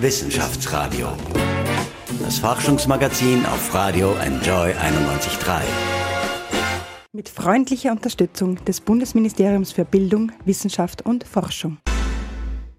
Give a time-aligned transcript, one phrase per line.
[0.00, 1.08] Wissenschaftsradio.
[2.20, 5.60] Das Forschungsmagazin auf Radio Enjoy 91.3.
[7.12, 11.78] Mit freundlicher Unterstützung des Bundesministeriums für Bildung, Wissenschaft und Forschung.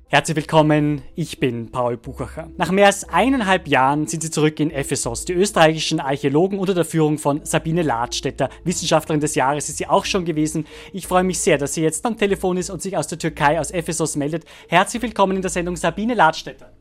[0.08, 2.50] Herzlich willkommen, ich bin Paul Buchacher.
[2.55, 5.26] Nach mehr als eineinhalb Jahren sind Sie zurück in Ephesos.
[5.26, 10.06] Die österreichischen Archäologen unter der Führung von Sabine Ladstätter, Wissenschaftlerin des Jahres, ist sie auch
[10.06, 10.66] schon gewesen.
[10.94, 13.60] Ich freue mich sehr, dass sie jetzt am Telefon ist und sich aus der Türkei,
[13.60, 14.46] aus Ephesos meldet.
[14.70, 16.79] Herzlich willkommen in der Sendung Sabine Ladstätter.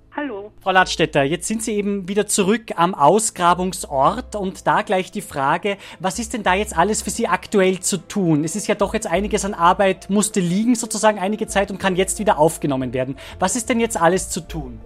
[0.69, 5.79] Frau Ladstätter, jetzt sind Sie eben wieder zurück am Ausgrabungsort und da gleich die Frage,
[5.99, 8.45] was ist denn da jetzt alles für Sie aktuell zu tun?
[8.45, 11.97] Es ist ja doch jetzt einiges an Arbeit, musste liegen sozusagen einige Zeit und kann
[11.97, 13.17] jetzt wieder aufgenommen werden.
[13.39, 14.79] Was ist denn jetzt alles zu tun?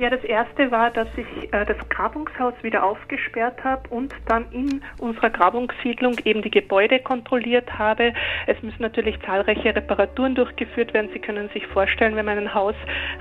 [0.00, 4.82] Ja, das erste war, dass ich äh, das Grabungshaus wieder aufgesperrt habe und dann in
[4.98, 8.14] unserer Grabungssiedlung eben die Gebäude kontrolliert habe.
[8.46, 11.10] Es müssen natürlich zahlreiche Reparaturen durchgeführt werden.
[11.12, 12.74] Sie können sich vorstellen, wenn man ein Haus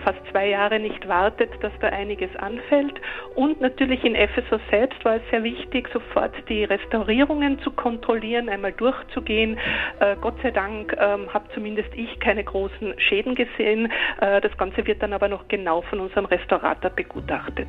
[0.05, 2.93] fast zwei Jahre nicht wartet, dass da einiges anfällt.
[3.35, 8.71] Und natürlich in Ephesus selbst war es sehr wichtig, sofort die Restaurierungen zu kontrollieren, einmal
[8.71, 9.59] durchzugehen.
[9.99, 13.91] Äh, Gott sei Dank ähm, habe zumindest ich keine großen Schäden gesehen.
[14.21, 17.67] Äh, das Ganze wird dann aber noch genau von unserem Restaurant Berater begutachtet.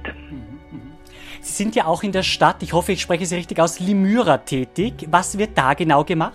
[1.41, 4.39] Sie sind ja auch in der Stadt, ich hoffe, ich spreche Sie richtig aus, Limyra
[4.39, 5.07] tätig.
[5.11, 6.35] Was wird da genau gemacht?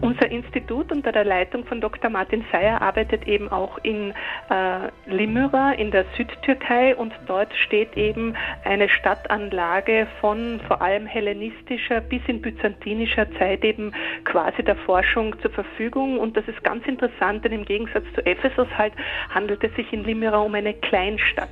[0.00, 2.08] Unser Institut unter der Leitung von Dr.
[2.08, 4.14] Martin Seyer arbeitet eben auch in
[4.48, 12.00] äh, Limyra in der Südtürkei und dort steht eben eine Stadtanlage von vor allem hellenistischer
[12.00, 13.92] bis in byzantinischer Zeit eben
[14.24, 18.68] quasi der Forschung zur Verfügung und das ist ganz interessant, denn im Gegensatz zu Ephesus
[18.76, 18.92] halt
[19.30, 21.48] handelt es sich in Limyra um eine Kleinstadt.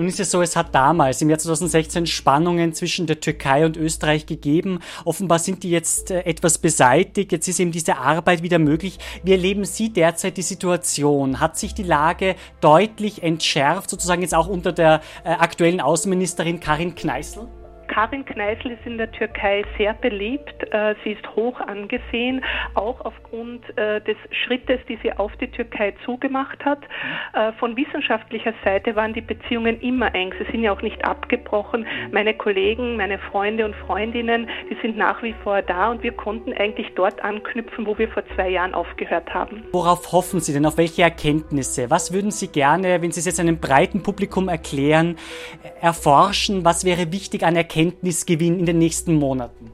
[0.00, 3.76] Nun ist es so, es hat damals im Jahr 2016 Spannungen zwischen der Türkei und
[3.76, 4.78] Österreich gegeben.
[5.04, 7.32] Offenbar sind die jetzt äh, etwas beseitigt.
[7.32, 8.98] Jetzt ist eben diese Arbeit wieder möglich.
[9.24, 11.38] Wie erleben Sie derzeit die Situation?
[11.38, 16.94] Hat sich die Lage deutlich entschärft, sozusagen jetzt auch unter der äh, aktuellen Außenministerin Karin
[16.94, 17.59] Kneißl?
[17.90, 20.54] Karin Kneißl ist in der Türkei sehr beliebt.
[20.72, 22.42] Äh, sie ist hoch angesehen,
[22.74, 26.78] auch aufgrund äh, des Schrittes, die sie auf die Türkei zugemacht hat.
[27.32, 30.32] Äh, von wissenschaftlicher Seite waren die Beziehungen immer eng.
[30.38, 31.84] Sie sind ja auch nicht abgebrochen.
[32.12, 36.52] Meine Kollegen, meine Freunde und Freundinnen, die sind nach wie vor da und wir konnten
[36.52, 39.64] eigentlich dort anknüpfen, wo wir vor zwei Jahren aufgehört haben.
[39.72, 40.64] Worauf hoffen Sie denn?
[40.64, 41.90] Auf welche Erkenntnisse?
[41.90, 45.16] Was würden Sie gerne, wenn Sie es jetzt einem breiten Publikum erklären,
[45.80, 46.64] erforschen?
[46.64, 47.79] Was wäre wichtig an Erkenntnissen?
[47.80, 49.72] Erkenntnisgewinn in den nächsten Monaten?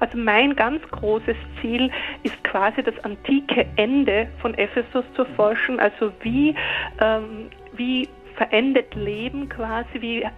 [0.00, 1.90] Also mein ganz großes Ziel
[2.22, 6.54] ist quasi das antike Ende von Ephesus zu forschen, also wie,
[7.00, 10.28] ähm, wie verendet Leben quasi, wie äh,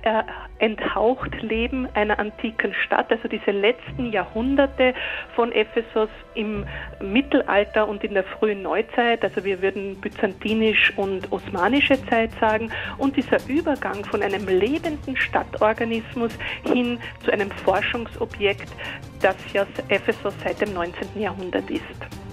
[0.59, 4.95] enthaucht Leben einer antiken Stadt, also diese letzten Jahrhunderte
[5.35, 6.67] von Ephesus im
[7.01, 13.17] Mittelalter und in der frühen Neuzeit, also wir würden byzantinisch und osmanische Zeit sagen, und
[13.17, 16.33] dieser Übergang von einem lebenden Stadtorganismus
[16.65, 18.69] hin zu einem Forschungsobjekt,
[19.21, 21.21] das ja Ephesus seit dem 19.
[21.21, 22.24] Jahrhundert ist.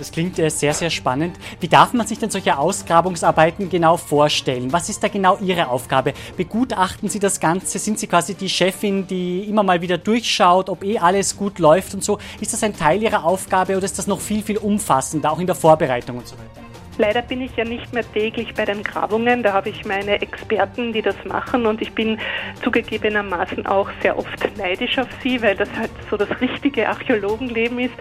[0.00, 1.36] Das klingt äh, sehr, sehr spannend.
[1.60, 4.72] Wie darf man sich denn solche Ausgrabungsarbeiten genau vorstellen?
[4.72, 6.14] Was ist da genau Ihre Aufgabe?
[6.38, 7.78] Begutachten Sie das Ganze?
[7.78, 11.92] Sind Sie quasi die Chefin, die immer mal wieder durchschaut, ob eh alles gut läuft
[11.92, 12.18] und so?
[12.40, 15.46] Ist das ein Teil Ihrer Aufgabe oder ist das noch viel, viel umfassender, auch in
[15.46, 16.69] der Vorbereitung und so weiter?
[16.98, 19.42] Leider bin ich ja nicht mehr täglich bei den Grabungen.
[19.42, 22.18] Da habe ich meine Experten, die das machen und ich bin
[22.62, 27.94] zugegebenermaßen auch sehr oft neidisch auf sie, weil das halt so das richtige Archäologenleben ist.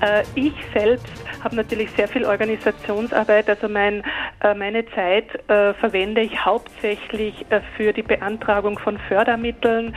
[0.00, 1.12] Äh, ich selbst
[1.42, 3.48] habe natürlich sehr viel Organisationsarbeit.
[3.48, 4.02] Also mein,
[4.56, 7.46] meine Zeit äh, verwende ich hauptsächlich
[7.76, 9.94] für die Beantragung von Fördermitteln,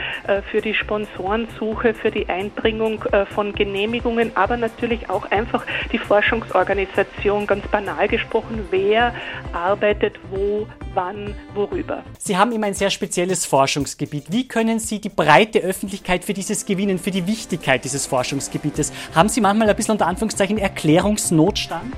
[0.52, 7.66] für die Sponsorensuche, für die Einbringung von Genehmigungen, aber natürlich auch einfach die Forschungsorganisation, ganz
[7.68, 9.14] banal gesprochen, wer
[9.54, 12.04] arbeitet wo, wann, worüber.
[12.20, 14.32] Sie haben immer ein sehr spezielles Forschungsgebiet.
[14.32, 18.94] Wie können Sie die breite Öffentlichkeit für dieses gewinnen, für die Wichtigkeit dieses Forschungsgebietes?
[19.16, 21.94] Haben Sie manchmal ein bisschen unter Anführungszeichen Erklärungsnotstand?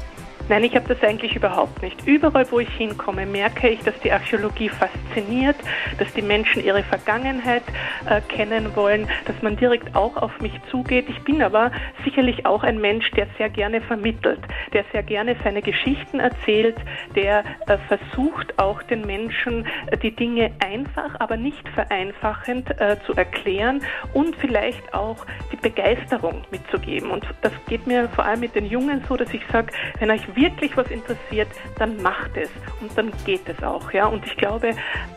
[0.48, 2.06] Nein, ich habe das eigentlich überhaupt nicht.
[2.06, 5.56] Überall, wo ich hinkomme, merke ich, dass die Archäologie fasziniert,
[5.98, 7.64] dass die Menschen ihre Vergangenheit
[8.08, 11.10] äh, kennen wollen, dass man direkt auch auf mich zugeht.
[11.10, 11.72] Ich bin aber
[12.04, 14.40] sicherlich auch ein Mensch, der sehr gerne vermittelt,
[14.72, 16.78] der sehr gerne seine Geschichten erzählt,
[17.16, 23.14] der äh, versucht auch den Menschen äh, die Dinge einfach, aber nicht vereinfachend äh, zu
[23.16, 23.82] erklären
[24.14, 27.10] und vielleicht auch die Begeisterung mitzugeben.
[27.10, 30.35] Und das geht mir vor allem mit den Jungen so, dass ich sage, wenn euch
[30.36, 31.48] wirklich was interessiert,
[31.78, 32.50] dann macht es
[32.82, 33.92] und dann geht es auch.
[33.92, 34.08] Ja?
[34.08, 34.72] Und ich glaube,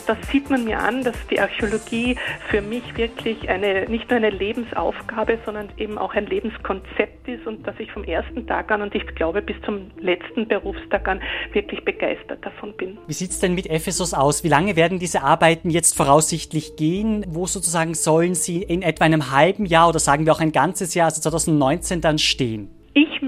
[0.07, 2.17] das sieht man mir an, dass die Archäologie
[2.49, 7.67] für mich wirklich eine, nicht nur eine Lebensaufgabe, sondern eben auch ein Lebenskonzept ist und
[7.67, 11.21] dass ich vom ersten Tag an und ich glaube bis zum letzten Berufstag an
[11.53, 12.99] wirklich begeistert davon bin.
[13.07, 14.45] Wie sieht es denn mit Ephesus aus?
[14.45, 17.25] Wie lange werden diese Arbeiten jetzt voraussichtlich gehen?
[17.29, 20.95] Wo sozusagen sollen sie in etwa einem halben Jahr oder sagen wir auch ein ganzes
[20.95, 22.78] Jahr, also 2019 dann stehen?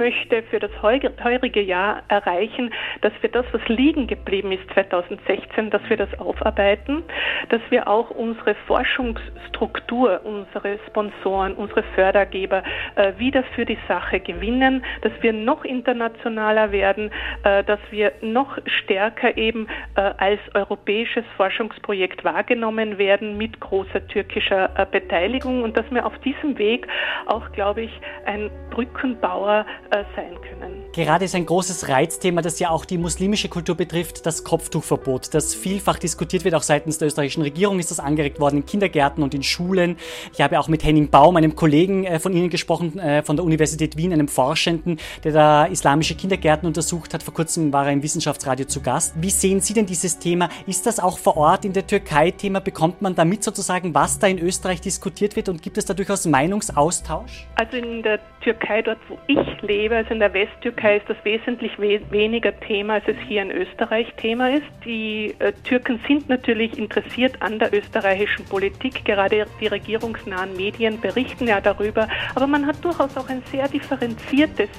[0.00, 5.82] Möchte für das heurige Jahr erreichen, dass wir das, was liegen geblieben ist 2016, dass
[5.91, 7.02] wir das aufarbeiten,
[7.50, 12.62] dass wir auch unsere Forschungsstruktur, unsere Sponsoren, unsere Fördergeber
[12.94, 17.11] äh, wieder für die Sache gewinnen, dass wir noch internationaler werden,
[17.44, 24.70] äh, dass wir noch stärker eben äh, als europäisches Forschungsprojekt wahrgenommen werden mit großer türkischer
[24.79, 26.88] äh, Beteiligung und dass wir auf diesem Weg
[27.26, 29.67] auch, glaube ich, ein Brückenbauer
[30.14, 30.80] sein können.
[30.92, 35.54] Gerade ist ein großes Reizthema, das ja auch die muslimische Kultur betrifft, das Kopftuchverbot, das
[35.54, 39.32] vielfach diskutiert wird, auch seitens der österreichischen Regierung ist das angeregt worden in Kindergärten und
[39.32, 39.96] in Schulen.
[40.32, 43.44] Ich habe auch mit Henning Baum, einem Kollegen äh, von Ihnen gesprochen, äh, von der
[43.44, 47.22] Universität Wien, einem Forschenden, der da islamische Kindergärten untersucht hat.
[47.22, 49.14] Vor kurzem war er im Wissenschaftsradio zu Gast.
[49.22, 50.48] Wie sehen Sie denn dieses Thema?
[50.66, 52.58] Ist das auch vor Ort in der Türkei Thema?
[52.58, 56.26] Bekommt man damit sozusagen, was da in Österreich diskutiert wird und gibt es da durchaus
[56.26, 57.46] Meinungsaustausch?
[57.54, 61.79] Also in der Türkei, dort wo ich lebe, also in der Westtürkei, ist das wesentlich
[61.79, 64.67] we weniger Thema, als es hier in Österreich Thema ist.
[64.85, 69.05] Die äh, Türken sind natürlich interessiert an der österreichischen Politik.
[69.05, 72.09] Gerade die regierungsnahen Medien berichten ja darüber.
[72.35, 74.71] Aber man hat durchaus auch ein sehr differenziertes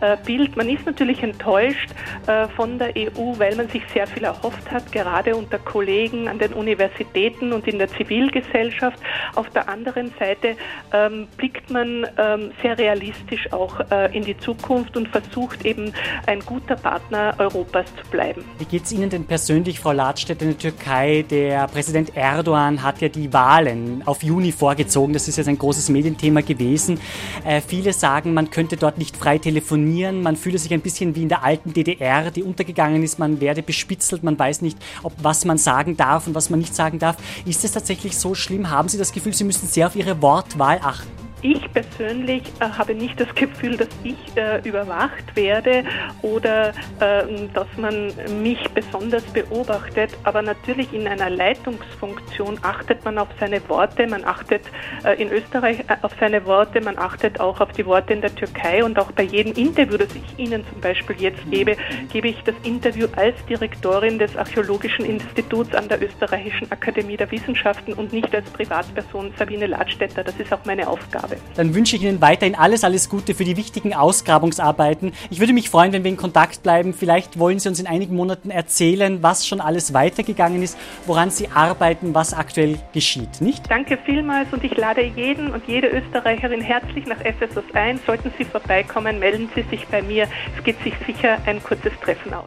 [0.00, 0.56] äh, Bild.
[0.56, 1.90] Man ist natürlich enttäuscht
[2.28, 6.38] äh, von der EU, weil man sich sehr viel erhofft hat, gerade unter Kollegen an
[6.38, 8.98] den Universitäten und in der Zivilgesellschaft.
[9.34, 10.56] Auf der anderen Seite
[10.92, 15.92] ähm, blickt man ähm, sehr realistisch auch äh, in die Zukunft und versucht eben
[16.26, 18.44] ein guter Partner Europas zu bleiben.
[18.58, 21.24] Wie geht es Ihnen denn persönlich, Frau Ladstedt, in der Türkei?
[21.30, 25.12] Der Präsident Erdogan hat ja die Wahlen auf Juni vorgezogen.
[25.12, 27.00] Das ist jetzt ein großes Medienthema gewesen.
[27.44, 30.22] Äh, viele sagen, man könnte dort nicht frei telefonieren.
[30.22, 33.18] Man fühle sich ein bisschen wie in der alten DDR, die untergegangen ist.
[33.18, 34.22] Man werde bespitzelt.
[34.22, 37.16] Man weiß nicht, ob was man sagen darf und was man nicht sagen darf.
[37.44, 38.70] Ist es tatsächlich so schlimm?
[38.70, 41.27] Haben Sie das Gefühl, Sie müssen sehr auf Ihre Wortwahl achten?
[41.40, 45.84] Ich persönlich äh, habe nicht das Gefühl, dass ich äh, überwacht werde
[46.22, 47.22] oder äh,
[47.54, 48.12] dass man
[48.42, 50.10] mich besonders beobachtet.
[50.24, 54.08] Aber natürlich in einer Leitungsfunktion achtet man auf seine Worte.
[54.08, 54.62] Man achtet
[55.04, 56.80] äh, in Österreich äh, auf seine Worte.
[56.80, 58.82] Man achtet auch auf die Worte in der Türkei.
[58.82, 61.76] Und auch bei jedem Interview, das ich Ihnen zum Beispiel jetzt gebe,
[62.12, 67.92] gebe ich das Interview als Direktorin des Archäologischen Instituts an der Österreichischen Akademie der Wissenschaften
[67.92, 70.24] und nicht als Privatperson Sabine Ladstätter.
[70.24, 71.40] Das ist auch meine Aufgabe habe.
[71.54, 75.12] Dann wünsche ich Ihnen weiterhin alles, alles Gute für die wichtigen Ausgrabungsarbeiten.
[75.30, 76.94] Ich würde mich freuen, wenn wir in Kontakt bleiben.
[76.94, 81.48] Vielleicht wollen Sie uns in einigen Monaten erzählen, was schon alles weitergegangen ist, woran Sie
[81.48, 83.70] arbeiten, was aktuell geschieht, nicht?
[83.70, 88.00] Danke vielmals und ich lade jeden und jede Österreicherin herzlich nach Ephesus ein.
[88.06, 90.28] Sollten Sie vorbeikommen, melden Sie sich bei mir.
[90.56, 92.46] Es geht sich sicher ein kurzes Treffen aus.